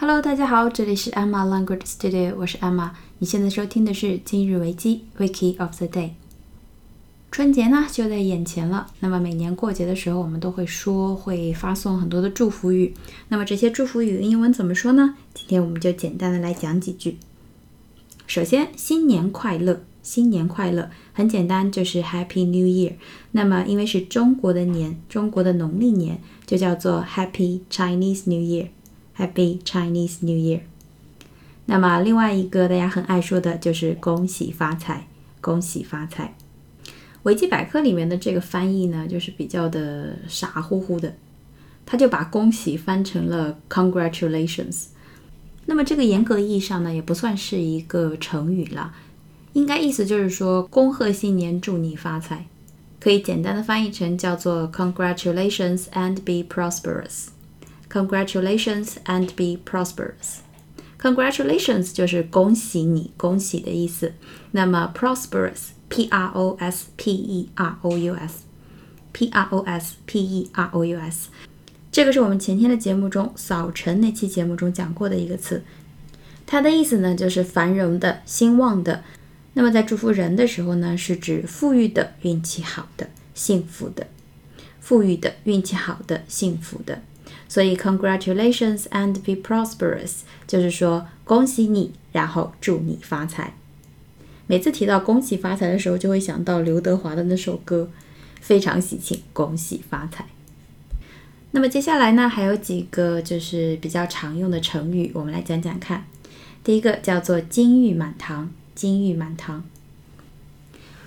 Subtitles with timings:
[0.00, 2.92] Hello，大家好，这里是 Emma Language Studio，我是 Emma。
[3.18, 6.12] 你现在收听的是今日维基 Wiki of the Day。
[7.30, 12.94] 春节呢就在眼前了，那么每年过节的时候，我们都会说会发送很多的祝福语。
[13.28, 15.16] 那么这些祝福语英文怎么说呢？
[15.34, 17.18] 今天我们就简单的来讲几句。
[18.26, 22.94] 首先，新年快乐，新年快乐，很简单，就是 Happy New Year。
[23.32, 28.68] 那么因为是中国的年，中国的农历年，就叫做 Happy Chinese New Year
[29.20, 30.60] Happy Chinese New Year。
[31.66, 35.06] 那么另外一个大家很爱说的就是恭喜发财，
[35.42, 36.34] 恭喜发财。
[37.24, 41.14] 维基百科里面的这个翻译呢，就是比较的傻乎乎的，
[41.84, 44.86] 他就把恭喜翻成了 Congratulations。
[45.66, 48.94] 那么这个严格意义上呢，也不算是一个成语了，
[49.52, 52.46] 应该意思就是说恭贺新年，祝你发财，
[52.98, 57.26] 可以简单的翻译成叫做 Congratulations and be prosperous。
[57.90, 60.38] Congratulations and be prosperous。
[61.00, 64.12] Congratulations 就是恭喜你，恭喜的意思。
[64.52, 70.50] 那么 prosperous，P R O S P E R O U S，P R O S P E
[70.52, 71.28] R O U S。
[71.90, 75.64] 这个是我们前天的节目中早晨那期节目中讲过的一个词，
[76.46, 79.02] 它的意思呢就是繁荣的、兴旺的。
[79.54, 84.06] 那么在祝福人的时候呢，是指富裕的、运气好的、幸福的。
[84.90, 87.00] 富裕的、运气好的、幸福的。
[87.48, 93.54] 所以 Congratulations and be prosperous 就是说恭喜你，然后祝你发财。
[94.48, 97.88] 每次提到恭喜发财的时候，就会想到刘德华的那首歌，
[98.40, 100.26] 非常喜庆，恭喜发财。
[101.52, 106.04] 那么接下来呢，还有几个就是比较常用的成语，我们来讲讲看。
[106.64, 109.62] 第一个叫做金玉满堂，金玉满堂。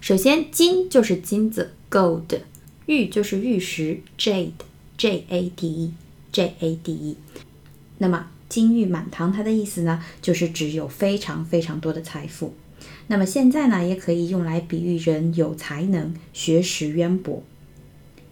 [0.00, 2.40] 首先，金就是金子，gold；
[2.86, 7.16] 玉就是玉石，jade，j a d e，j a d e。
[7.98, 12.54] 那么金玉满堂，它的意思呢，就是指有非常非常多的财富。
[13.08, 17.42] 那么现在呢，也可以用来比喻人有才能、学识渊博。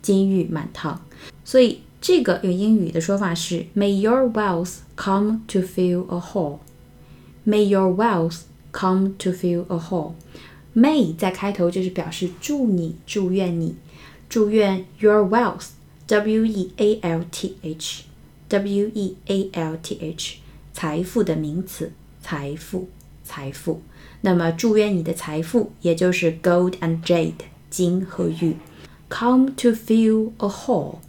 [0.00, 1.04] 金玉满堂，
[1.44, 1.80] 所以。
[2.04, 6.58] 这个用英语的说法是 May your wealth come to fill a hall.
[7.46, 8.40] May your wealth
[8.72, 10.14] come to fill a hall.
[10.74, 13.76] May 在开头就是表示祝你、祝愿你、
[14.32, 15.72] 祝愿 your wealth.
[16.06, 18.04] W E A L T H.
[18.48, 20.36] W E A L T H.
[20.72, 22.88] 财富的名词，财富，
[23.22, 23.82] 财富。
[24.22, 27.34] 那么祝愿你的财富，也就是 gold and jade，
[27.68, 28.56] 金和玉
[29.10, 31.00] ，come to fill a hall.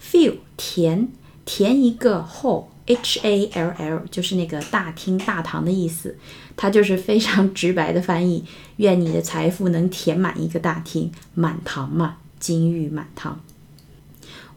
[0.00, 1.08] fill 填
[1.44, 6.16] 填一个 hall，h a l l 就是那个大厅大堂的意思，
[6.54, 8.44] 它就是非常直白的翻译。
[8.76, 13.40] 愿你的财富能填满一个大厅，满堂嘛，金玉满堂。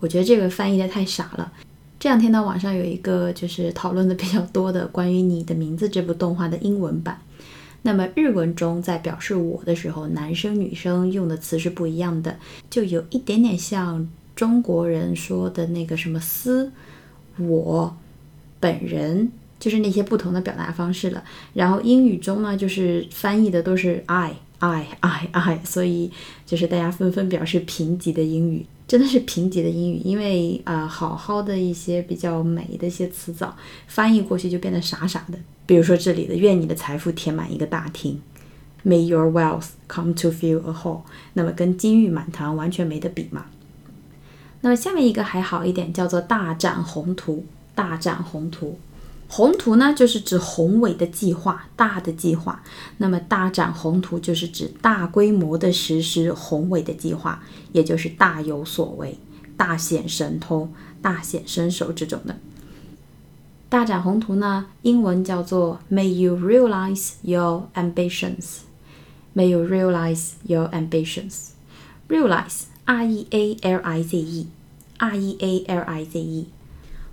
[0.02, 1.54] 我觉得这个翻译的太傻了。
[1.98, 7.22] 这两天呢，网上有一个就是讨论的比较多的关于《你的名字》这部动画的英文版。
[7.84, 12.38] 那么日文中在表示我的时候，男生女生用的词是不一样的，
[12.70, 14.10] 就有一点点像。
[14.36, 16.72] 中国人说的那个什么“私”，
[17.42, 17.98] 我
[18.60, 21.24] 本人就是那些不同的表达方式了。
[21.56, 26.12] 然后英语中呢，就是翻译的都是 I I I I，所以
[26.46, 29.98] 就是大家纷纷表示贫瘠的英语，真的是贫瘠的英语。
[29.98, 33.56] 因为呃，好好的一些比较美的一些词藻
[33.88, 35.38] 翻译过去就变得傻傻的。
[35.66, 38.20] 比如说这里的“愿你的财富填满一个大厅
[38.86, 41.02] ”，May your wealth come to fill a hall，
[41.34, 43.46] 那么跟金玉满堂完全没得比嘛。
[44.62, 47.46] 那么下面一个还好一点，叫做大展宏图。
[47.76, 48.80] 大展宏图，
[49.30, 52.64] 宏图呢就是指宏伟的计划，大的计划。
[52.98, 59.18] 那么大展宏图就是指大规模的实施宏伟的计划，也就是大有所为、
[59.56, 62.38] 大显神通、大显身手这种的。
[63.70, 68.60] 大展宏图呢，英文叫做 May you realize your ambitions.
[69.36, 71.50] May you realize your ambitions.
[72.08, 72.64] Realize.
[72.90, 76.48] R E A L I Z E，R E A L I Z E，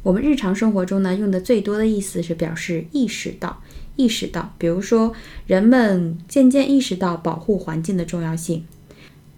[0.05, 3.63] 我们日常生活中呢用的最多的意思是表示意识到，
[3.97, 4.55] 意识到。
[4.59, 5.15] 比如说，
[5.47, 8.67] 人们渐渐意识到保护环境的重要性。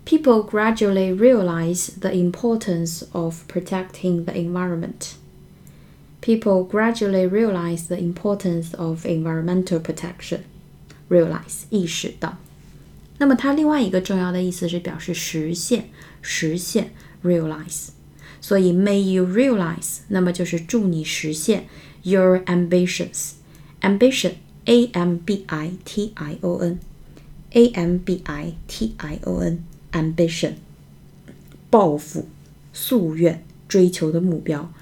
[0.05, 5.15] People gradually realize the importance of protecting the environment.
[6.21, 10.41] People gradually realize the importance of environmental protection.
[11.09, 12.39] Realize 意识到。
[13.19, 15.91] 那么它另外一个重要的意思是表示实现。
[16.23, 16.91] 实现
[17.23, 17.91] realize，
[18.41, 21.67] 所以 may you realize，那么就是祝你实现
[22.03, 23.33] your ambitions。
[23.81, 24.33] ambition
[24.65, 26.79] a m b i t i o n
[27.51, 30.53] a m b i t i o n ambition，
[31.71, 32.29] 抱负、
[32.75, 34.73] 夙愿、追求的目标。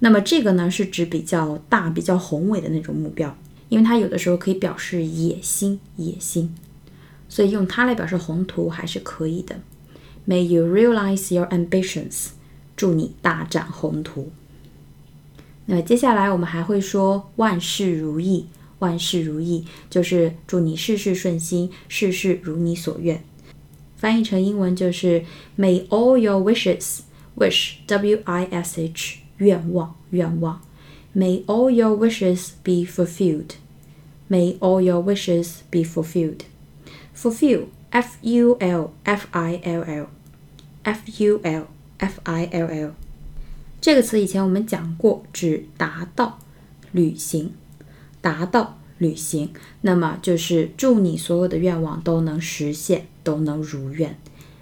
[0.00, 3.36] 那么这个呢是指比较大、比较宏伟的那种目标，
[3.68, 6.54] 因为它有的时候可以表示野心、野心，
[7.28, 9.56] 所以用它来表示宏图还是可以的。
[10.26, 12.28] May you realize your ambitions，
[12.78, 14.30] 祝你大展宏图。
[15.66, 18.46] 那接下来我们还会说万事如意，
[18.78, 23.22] 万事如意就是祝你事事顺心，事事如你所愿。
[23.96, 25.24] 翻译成英文就是
[25.58, 27.00] May all your wishes
[27.36, 30.62] wish W I S H 愿望愿望
[31.16, 33.56] ，May all your wishes be fulfilled.
[34.30, 36.42] May all your wishes be fulfilled.
[37.14, 40.06] Fulfill F U L F I L L
[40.84, 41.66] F U L
[41.98, 42.94] F I L L
[43.80, 46.38] 这个词以前我们讲过，指达到、
[46.92, 47.52] 履行、
[48.20, 49.52] 达到、履行。
[49.82, 54.18] 那么就是祝你所有的愿望都能实现，都能如愿。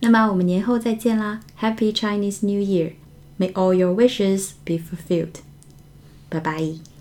[0.00, 2.92] 那么我们年后再见啦，Happy Chinese New Year！
[3.38, 5.40] Year！May all your wishes be fulfilled.
[6.31, 6.97] Bye bye.